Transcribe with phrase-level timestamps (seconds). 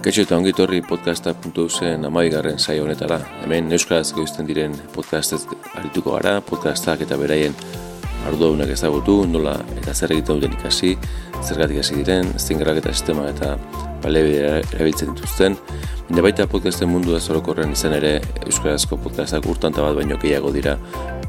[0.00, 3.18] Kaixo eta ongi torri podcasta.usen amaigarren saio honetara.
[3.44, 5.42] Hemen euskaraz goizten diren podcastez
[5.76, 7.52] arituko gara, podcastak eta beraien
[8.30, 10.94] arduaunak ezagutu, nola eta zer egiten duten ikasi,
[11.42, 13.50] zergatik hasi diren, zingarrak eta sistema eta
[14.00, 15.58] balebe erabiltzen dituzten.
[16.08, 18.14] Baina baita podcasten mundu da zorokorren izan ere
[18.46, 20.78] euskarazko podcastak urtanta bat baino gehiago dira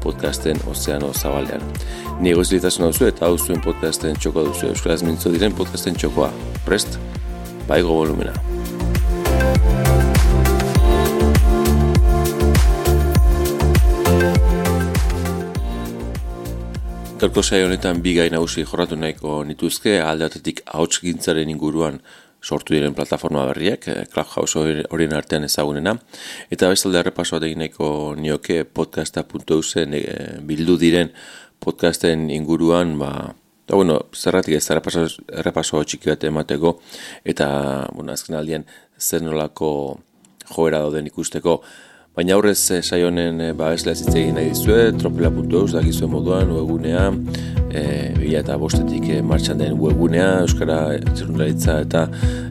[0.00, 1.60] podcasten ozeano zabalean.
[2.24, 6.32] Ni egoiz litasun hau eta hau zuen podcasten txoko duzu euskaraz mintzo diren podcasten txokoa.
[6.64, 6.96] Prest?
[7.68, 8.51] Baigo volumena.
[17.22, 22.00] Gaurko saio honetan bi gai nagusi jorratu nahiko nituzke alde batetik ahots gintzaren inguruan
[22.42, 24.58] sortu diren plataforma berriak, eh, Clubhouse
[24.90, 25.92] horien artean ezagunena,
[26.50, 30.02] eta bestalde errepasoa egin nahiko nioke podcasta.usen e,
[30.50, 31.12] bildu diren
[31.62, 33.12] podcasten inguruan, ba,
[33.70, 35.06] da bueno, zerratik ez errepaso,
[35.44, 36.74] errepaso txiki bat emateko,
[37.22, 37.48] eta,
[37.94, 38.66] bueno, azken aldean,
[38.98, 39.70] zer nolako
[40.50, 41.60] joera dauden ikusteko,
[42.12, 47.06] Baina aurrez e, saionen e, ba esla egin nahi dizue, tropela.eus dakizuen moduan webgunea,
[47.72, 47.84] e,
[48.18, 52.02] bila eta bostetik e, martxan den webgunea, Euskara txerundalitza eta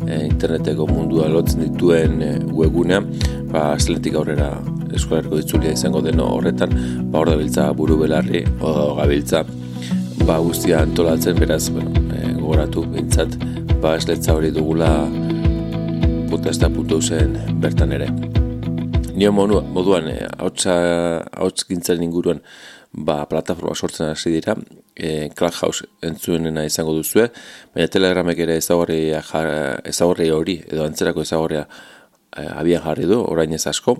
[0.07, 3.03] e, interneteko mundua lotzen dituen e, webgunea,
[3.53, 4.49] ba esletik aurrera
[4.89, 6.73] Euskalarko ditzulia izango deno horretan,
[7.13, 9.45] ba hor da biltza buru belarri, o gabiltza,
[10.25, 13.37] ba guztia antolatzen beraz, bueno, e, gogoratu bintzat,
[13.77, 14.89] ba esletza hori dugula
[16.33, 18.30] podcasta.eusen bertan ere.
[19.15, 22.39] Nio moduan, e, hauts gintzen inguruan,
[22.91, 24.55] ba, plataforma sortzen hasi dira,
[24.95, 27.27] e, Clubhouse entzuenena izango duzue,
[27.75, 33.97] baina Telegramek ere ezagorri hori, edo antzerako ezagorria e, abian jarri du, orain ez asko,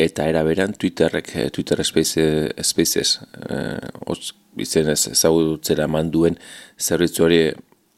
[0.00, 3.58] eta era beran Twitterrek, e, Twitter Spaces, Spaces e,
[4.06, 6.38] hotz izenez ezagutzera manduen
[6.78, 7.42] zerbitzu hori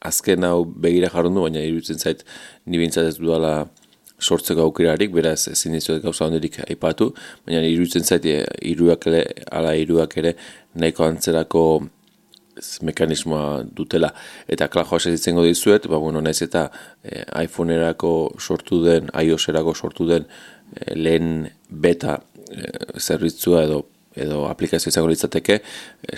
[0.03, 2.25] azken hau begira jarrundu, baina iruditzen zait,
[2.67, 3.53] ni bintzat ez dudala,
[4.23, 7.11] sortzeko aukerarik, beraz ezin dizuet gauza honderik aipatu,
[7.45, 8.39] baina iruditzen zaite
[8.73, 10.35] iruak ere, ala iruak ere
[10.79, 11.63] nahiko antzerako
[12.81, 14.11] mekanismoa dutela.
[14.47, 16.67] Eta klajoa sezitzengo dizuet, ba, bueno, naiz eta
[17.03, 20.27] e, iPhone-erako sortu den, iOS-erako sortu den
[20.75, 22.19] e, lehen beta
[22.49, 22.69] e,
[22.99, 23.83] zerbitzua edo
[24.13, 25.55] edo aplikazio izango litzateke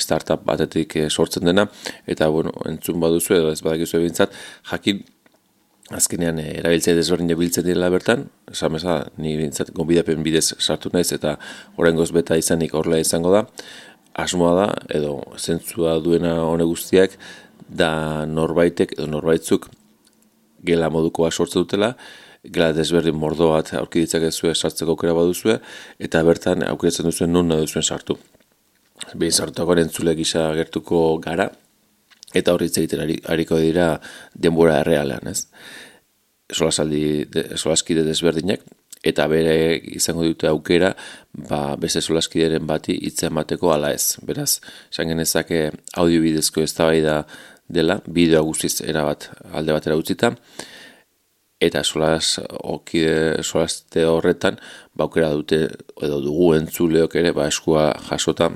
[0.04, 1.64] startup batetik sortzen dena
[2.12, 4.34] eta bueno, entzun baduzu edo ez badakizu ebintzat
[4.72, 5.00] jakin
[5.94, 11.12] azkenean e, erabiltzea desberdin biltzen direla bertan, esan beza, ni bintzat gonbidapen bidez sartu naiz
[11.14, 11.36] eta
[11.78, 13.46] horrengoz beta izanik horrela izango da,
[14.16, 17.18] asmoa da, edo zentzua duena hone guztiak,
[17.70, 19.70] da norbaitek edo norbaitzuk
[20.66, 21.94] gela modukoa sortze dutela,
[22.46, 25.60] gela desberdin mordo bat aurkiditzak ez sartzeko aukera baduzue,
[26.00, 28.18] eta bertan aukeratzen duzuen non duzuen sartu.
[29.14, 31.50] Behin sartuako entzule gisa gertuko gara,
[32.36, 33.96] eta horri egiten hariko dira
[34.34, 35.48] denbora errealean, ez?
[36.52, 38.66] Solasaldi, de, solaskide desberdinak,
[39.06, 39.56] eta bere
[39.98, 40.92] izango dute aukera,
[41.50, 44.18] ba, beste solaskideren bati hitza emateko ala ez.
[44.26, 44.60] Beraz,
[44.92, 45.68] esan genezake
[46.02, 47.24] audio bidezko ez da
[47.68, 50.36] dela, bideo guztiz erabat alde batera utzita,
[51.62, 54.60] eta solas, okide, solaste horretan,
[54.94, 55.68] ba, aukera dute,
[56.02, 58.52] edo dugu entzuleok ere, ba, eskua jasota,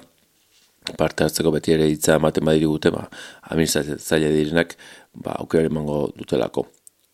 [0.98, 3.06] parte hartzeko beti ere hitza ematen badiri gute, ba,
[3.54, 4.76] administratzaile direnak,
[5.14, 6.68] ba, aukera emango dutelako.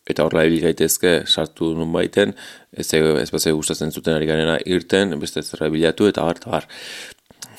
[0.06, 2.34] Eta horrela ebil gaitezke, sartu nun baiten,
[2.70, 6.68] ez, ez bat gustatzen zuten ari ganena irten, beste zerra bilatu, eta bar, eta bar.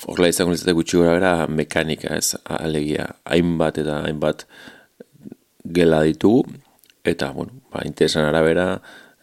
[0.08, 4.46] Horrela izango nintzate gutxi gora bera mekanika, ez, alegia, hainbat eta hainbat
[5.76, 6.46] gela ditugu,
[7.04, 8.70] eta, bueno, ba, interesan arabera,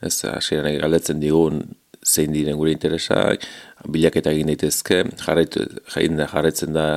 [0.06, 1.64] ez, hasieran galdetzen digun,
[2.06, 3.44] zein diren gure interesak,
[3.92, 6.88] bilaketa egin daitezke, jarraitu, jarraitzen da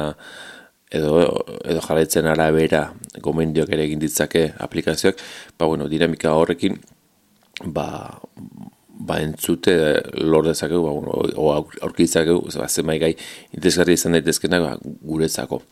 [0.91, 1.21] edo,
[1.65, 2.88] edo jarraitzen arabera
[3.25, 5.21] gomendioak ere egin ditzake aplikazioak,
[5.59, 6.78] ba, bueno, dinamika horrekin,
[7.75, 7.88] ba,
[8.98, 9.77] ba entzute
[10.25, 13.12] lor dezakegu, ba, bueno, o aurkitzakegu, ba, zemai gai
[13.53, 14.74] interesgarri izan daitezkenak ba,
[15.12, 15.62] guretzako.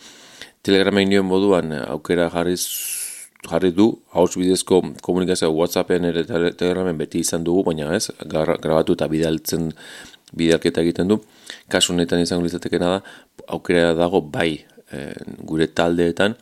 [0.67, 2.65] Telegramen nioen moduan aukera jarriz
[3.47, 9.07] jarri du, haus bidezko komunikazioa Whatsappen ere telegramen beti izan dugu, baina ez, grabatu eta
[9.13, 9.71] bidaltzen
[10.37, 11.21] bidalketa egiten du.
[11.73, 13.01] Kasu honetan izango litzatekena da,
[13.57, 14.51] aukera dago bai
[14.93, 15.07] e,
[15.49, 16.37] gure taldeetan,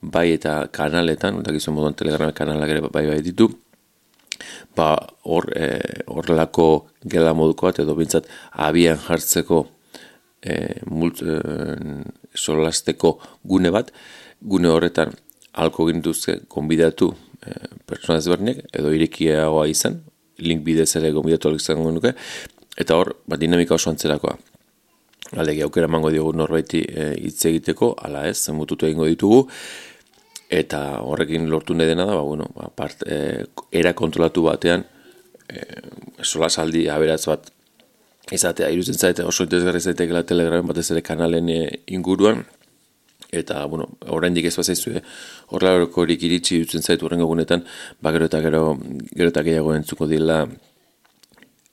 [0.00, 3.50] bai eta kanaletan, eta gizon moduan telegram kanalak ere bai bai ditu,
[4.76, 4.94] ba
[5.26, 5.68] hor e,
[6.06, 6.68] horrelako
[7.04, 9.64] gela moduko bat edo bintzat abian jartzeko
[10.42, 10.54] e,
[10.86, 11.38] mult, e,
[12.34, 13.90] solasteko gune bat,
[14.40, 15.14] gune horretan
[15.58, 17.10] alko gintuzke konbidatu
[17.42, 17.56] e,
[17.88, 19.98] pertsona ezberdinak edo irikiagoa izan,
[20.38, 22.14] link bidez ere konbidatu alik izango nuke,
[22.78, 24.36] eta hor, ba, dinamika oso antzerakoa.
[25.42, 29.42] Alegi aukera emango diogu norbaiti e, hitz egiteko, ala ez, mututu egingo ditugu,
[30.48, 33.44] eta horrekin lortu nahi dena da, ba, bueno, ba, part, e,
[33.82, 34.86] era kontrolatu batean
[35.48, 35.64] e,
[36.22, 37.50] sola saldi aberatz bat
[38.32, 41.60] izatea, irutzen zaite oso interesgarri zaitekela telegramen batez ere kanalen e,
[41.98, 42.44] inguruan,
[43.28, 45.02] eta, bueno, oraindik ez bazaizue
[45.52, 47.66] horrelako horik iritsi dutzen zaitu horrengo gunetan,
[48.00, 48.62] ba, gero eta gero,
[49.12, 50.44] gero eta gehiago entzuko dila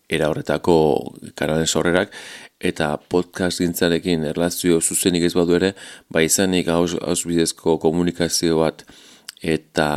[0.09, 0.75] era horretako
[1.35, 2.13] kanalen sorrerak,
[2.59, 5.73] eta podcast gintzarekin erlazio zuzenik ez badu ere,
[6.09, 8.85] ba izanik haus, bidezko komunikazio bat
[9.41, 9.89] eta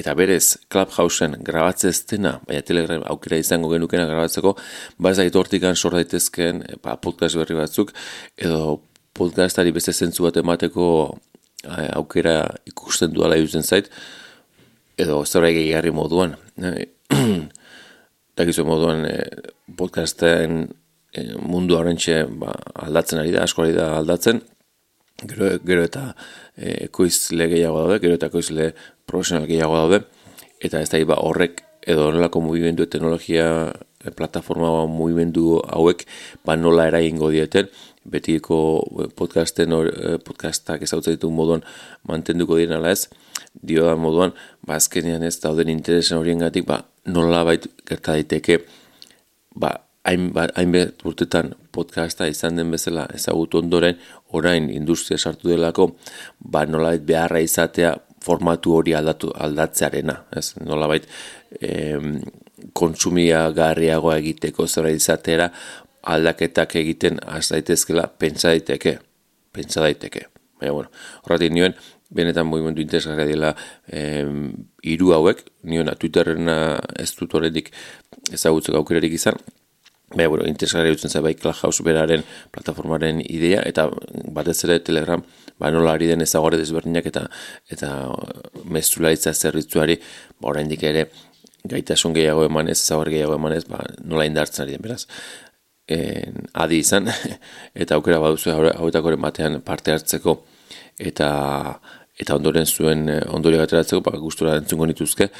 [0.00, 4.54] eta berez Clubhouseen grabatze ez dena, baina Telegram aukera izango genukena grabatzeko,
[4.98, 7.92] ba ez da hortikan sor daitezken ba, podcast berri batzuk,
[8.38, 8.80] edo
[9.16, 10.86] podcastari beste zentzu bat emateko
[11.64, 13.90] eh, aukera ikusten duala jutzen zait,
[14.96, 16.36] edo zerbait gehiarri moduan.
[18.40, 19.26] Dakizu moduan eh,
[19.76, 20.62] podcasten
[21.12, 22.54] e, mundu horrentxe ba,
[22.86, 24.40] aldatzen ari da, asko ari da aldatzen,
[25.26, 26.04] gero, gero eta
[26.56, 28.70] e, ekoizle gehiago daude, gero eta ekoizle
[29.10, 30.04] profesional gehiago daude,
[30.62, 33.46] eta ez da ba, horrek edo horrelako mugimendu teknologia
[34.00, 36.06] e, plataforma mugimendu hauek
[36.46, 37.68] ba nola eraingo dieten,
[38.04, 38.60] betiko
[39.16, 41.64] podcasten or, e, podcastak ezautzen ditu moduan
[42.08, 43.08] mantenduko diren ala ez,
[43.52, 44.32] dio da moduan,
[44.64, 48.60] ba azkenean ez dauden interesen horien gatik, ba nola bait gerta daiteke,
[49.56, 49.74] ba
[50.04, 53.98] hainbet urtetan podcasta izan den bezala ezagutu ondoren,
[54.32, 55.90] orain industria sartu delako,
[56.40, 60.16] ba nolabait beharra izatea formatu hori aldatu, aldatzearena.
[60.36, 60.54] Ez?
[60.64, 61.06] Nolabait
[61.60, 62.18] em,
[62.76, 65.50] kontsumia garriagoa egiteko zera izatera
[66.02, 68.98] aldaketak egiten az daitezkela pentsa daiteke.
[69.52, 70.26] Pentsa daiteke.
[70.60, 70.90] Baina, bueno,
[71.24, 71.74] horretik nioen,
[72.10, 73.54] benetan movimendu interesgarria dela
[73.86, 74.50] em,
[74.82, 76.58] iru hauek, nioen Twitterrena
[76.98, 77.72] ez dut horretik
[78.34, 79.38] ezagutzeko aukerarik izan,
[80.10, 83.84] Baina, bueno, interesgarri dutzen zai bai Clubhouse beraren plataformaren idea, eta
[84.34, 85.22] batez ere Telegram,
[85.60, 87.28] ba nola ari den ezagore desberdinak eta
[87.70, 87.90] eta
[88.64, 90.00] mezularitza zerritzuari,
[90.40, 91.04] ba oraindik ere
[91.70, 95.04] gaitasun gehiago emanez, ezagore gehiago emanez, ba nola indartzen ari den, beraz.
[95.86, 97.06] En, adi izan,
[97.84, 100.40] eta aukera baduzu hauetakoren batean parte hartzeko,
[100.98, 101.30] eta
[102.20, 105.30] eta ondoren zuen eh, ondori gateratzeko, ba, gustura entzungo nituzke,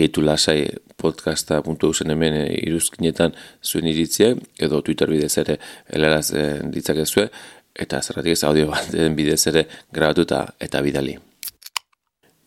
[0.00, 0.58] gehitu lasai
[1.00, 5.58] podcasta.usen hemen e, iruzkinetan zuen iritzia, edo Twitter bidez ere
[5.92, 6.46] helaraz e,
[6.76, 7.28] ditzakezue,
[7.80, 10.26] eta zerratik ez audio bat bidez ere grabatu
[10.60, 11.18] eta bidali.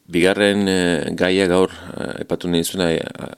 [0.03, 1.71] Bigarren e, gaia gaur
[2.19, 2.97] epatu nahi zuen e,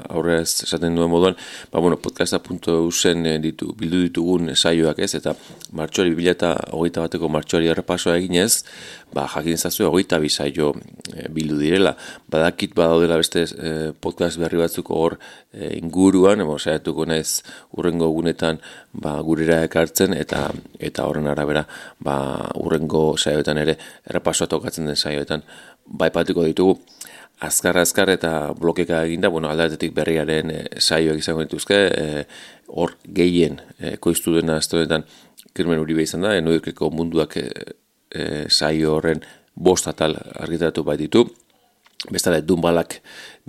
[0.10, 1.36] aurrez esaten duen moduan,
[1.70, 5.36] ba, bueno, podcasta.usen e, ditu, bildu ditugun saioak ez, eta
[5.78, 8.64] hogeita bateko martxori errepasoa eginez,
[9.14, 10.72] ba, jakin zazu hogeita bi saio
[11.14, 11.94] e, bildu direla.
[12.34, 15.20] Badakit badaudela beste e, podcast berri batzuk hor
[15.54, 17.44] e, inguruan, emo, saiatuko naiz
[17.78, 18.58] urrengo gunetan
[18.92, 20.48] ba, gurera ekartzen, eta
[20.82, 21.68] eta horren arabera
[22.02, 22.18] ba,
[22.58, 23.78] urrengo saioetan ere
[24.10, 25.46] errepasoa tokatzen den saioetan
[25.86, 26.80] baipatuko ditugu.
[27.46, 32.24] Azkar azkar eta blokeka eginda, bueno, aldatetik berriaren e, saioak izango dituzke, e,
[32.68, 35.04] hor gehien e, koiztu dena aztonetan
[35.56, 37.50] kirmen uri izan da, enoikeko munduak e,
[38.48, 39.24] saio horren
[39.56, 41.26] bost atal argitatu bai ditu,
[42.12, 43.00] bestale dunbalak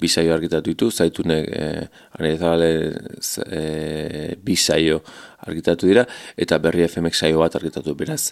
[0.00, 1.64] bi saio argitatu ditu, zaitune e,
[2.18, 2.70] anezabale
[3.46, 5.02] e, bi saio
[5.46, 6.06] argitatu dira,
[6.36, 8.30] eta berri FMX saio bat argitatu beraz,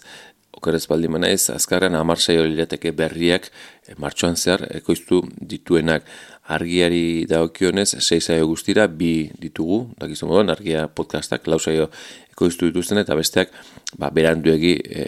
[0.55, 3.49] okerez baldin manaiz, azkarren amar saio lirateke berriak
[3.85, 6.07] e, martxoan zehar ekoiztu dituenak
[6.55, 11.89] argiari daokionez, sei saio guztira, bi ditugu, dakizu moduan, argia podcastak, lau saio
[12.31, 13.53] ekoiztu dituzten, eta besteak,
[13.97, 15.05] ba, beranduegi, e,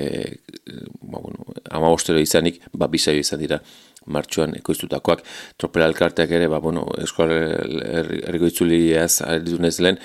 [1.02, 3.62] ba, bueno, ama ostero izanik, ba, bi saio izan dira
[4.08, 5.24] martxoan ekoiztutakoak.
[5.60, 10.02] Tropela elkarteak ere, ba, bueno, eskual erriko itzuliaz, aritunez lehen,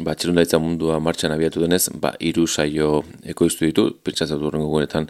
[0.00, 5.08] ba, txerundaitza mundua martxan abiatu denez, ba, iru saio ekoiztu ditu, pentsatzen urrengo gunetan,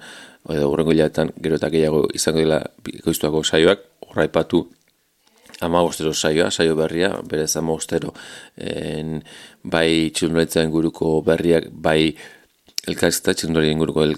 [0.51, 4.65] edo urrengo hilaetan, gero eta gehiago izango dela ekoiztuako saioak, horra ipatu
[5.62, 8.15] amagostero saioa, saio berria, berez amagostero,
[8.57, 9.21] en,
[9.62, 12.17] bai txerundaitza guruko berriak, bai
[12.91, 14.17] elkarzita, txerundaitza inguruko el,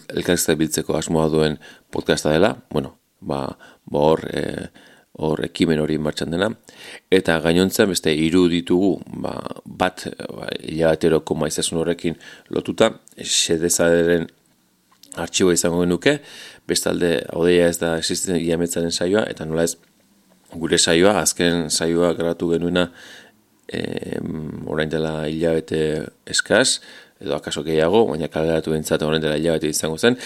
[0.56, 1.58] biltzeko asmoa duen
[1.92, 4.70] podcasta dela, bueno, ba, ba hor, e,
[5.18, 6.50] hor ekimen hori martxan dena.
[7.12, 12.18] Eta gainontzen beste hiru ditugu ba, bat ba, hilabateroko maizasun horrekin
[12.50, 12.90] lotuta,
[13.22, 14.26] sedezaderen
[15.22, 16.18] artxibo izango genuke,
[16.66, 19.76] bestalde odeia ez da existitzen iametzaren saioa, eta nola ez
[20.54, 22.88] gure saioa, azken saioa gratu genuena
[23.68, 24.18] e,
[24.66, 25.80] orain dela hilabete
[26.30, 26.80] eskaz,
[27.22, 30.18] edo akaso gehiago, baina kaleratu bintzat orain dela hilabete izango zen,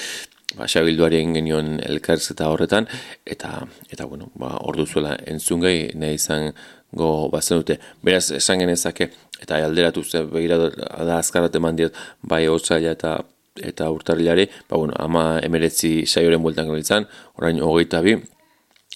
[0.57, 2.89] ba, xabilduaren genion elkarz eta horretan,
[3.27, 6.53] eta, eta bueno, ba, ordu zuela entzun gehi, nahi izan
[6.97, 7.79] go bazen dute.
[8.05, 9.11] Beraz, esan genezake,
[9.43, 13.19] eta alderatu ze, begira da azkarat eman diot, bai hotzaila eta
[13.59, 17.09] eta urtarrilari, ba, bueno, ama emeretzi saioren bueltan galitzan,
[17.41, 18.15] orain hogeita bi,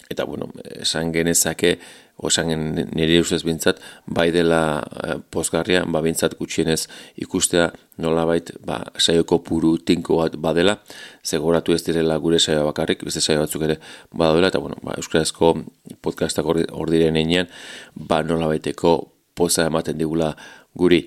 [0.09, 0.47] eta, bueno,
[0.79, 1.77] esan genezake
[2.23, 2.51] osan
[2.95, 6.87] nire ustez bintzat, bai dela e, pozgarria, ba bintzat gutxienez
[7.23, 7.69] ikustea
[8.01, 10.77] nolabait ba, saioko puru tinko bat badela,
[11.25, 13.79] zegoratu ez direla gure saio bakarrik, beste saio batzuk ere
[14.11, 15.53] badela, eta bueno, ba, euskarazko
[16.01, 17.51] podcastak hor diren einean,
[17.95, 18.95] ba nolabaiteko
[19.35, 20.33] poza ematen digula
[20.75, 21.03] guri.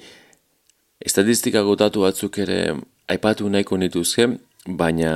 [1.00, 2.60] Estatistika gotatu batzuk ere
[3.12, 4.28] aipatu nahiko nituzke,
[4.66, 5.12] baina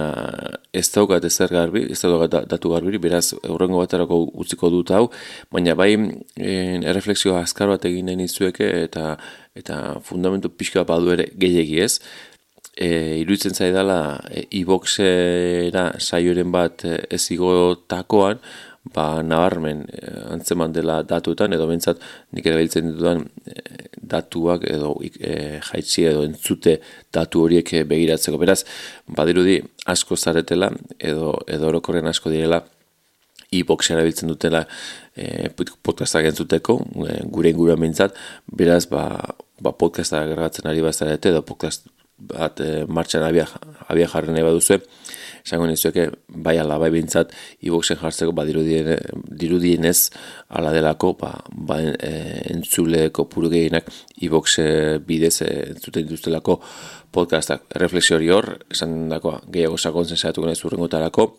[0.72, 5.10] ez daukat ezer garbi, ez daukat datu garbi, beraz aurrengo baterako utziko dut hau,
[5.52, 9.16] baina bai en, erreflexioa azkar bat egin nahi nizueke eta
[9.58, 11.94] eta fundamentu pixka badu ere gehiegi ez.
[12.80, 18.38] E, iruditzen zaidala e, e-boxera saioren bat ez igotakoan,
[18.94, 19.84] ba, nabarmen
[20.30, 22.00] antzeman dela datuetan, edo bentsat
[22.32, 26.78] nik erabiltzen ditudan e, datuak edo e, jaitsi edo entzute
[27.14, 28.40] datu horiek e, begiratzeko.
[28.40, 28.64] Beraz,
[29.20, 29.60] badirudi
[29.94, 32.62] asko zaretela edo edo orokorren asko direla
[33.50, 34.64] e-box erabiltzen dutela
[35.16, 39.04] e, podcastak entzuteko, e, gure inguruan bintzat, beraz, ba,
[39.60, 41.88] ba podcastak gragatzen ari bazarete edo podcast
[42.20, 43.48] bat e, martxan abia,
[43.88, 44.78] abia jarren eba duzu,
[45.44, 47.34] esango nizueke bai ala bai bintzat
[47.66, 50.10] iboxen jartzeko ba dirudienez
[50.48, 52.12] ala delako ba, ba e,
[52.54, 53.90] entzuleko puru gehienak
[54.22, 56.60] iboxe bidez e, entzuten dituztelako
[57.10, 57.66] podcastak.
[57.74, 61.30] Refleksio hori hor, esan dakoa gehiago sakon zen saiatuko nahi zurrengotarako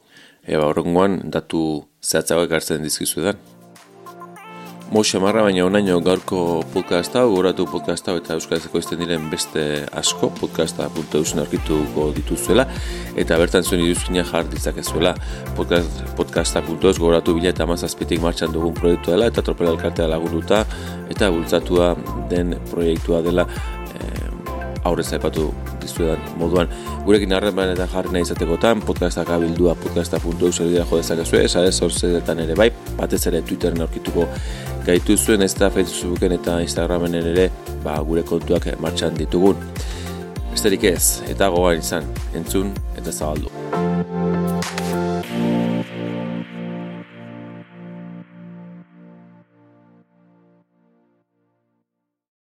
[0.47, 1.63] eba horrengoan datu
[2.01, 3.27] zehatzago ekartzen dizkizu
[4.91, 9.63] Moxe marra baina onaino gaurko podcasta, goratu podcasta eta euskarazeko izten diren beste
[10.01, 12.65] asko podcasta.eusen aurkituko dituzuela
[13.23, 15.15] eta bertan zuen iduzkina jar ditzakezuela.
[15.55, 20.65] Podcast, podcasta.eus goratu bila eta mazazpitik martxan dugun proiektua dela eta tropela elkartea lagunduta
[21.07, 21.93] eta bultzatua
[22.33, 23.47] den proiektua dela
[24.83, 26.69] aurrez aipatu dizuedan moduan.
[27.05, 32.55] Gurekin harreman eta jarri nahi izatekotan podcastak abildua podcasta.eu zerbidea jo dezakezu ez, zorzetan ere
[32.57, 34.27] bai batez ere Twitteren aurkituko
[34.85, 37.49] gaitu zuen ez da Facebooken eta Instagramen ere
[37.83, 39.59] ba, gure kontuak martxan ditugun
[40.51, 43.60] Besterik ez, eta gogan izan, entzun eta zabaldu.